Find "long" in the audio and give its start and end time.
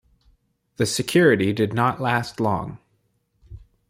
2.39-2.79